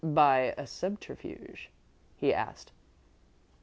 [0.03, 1.69] "By a subterfuge?"
[2.17, 2.71] he asked.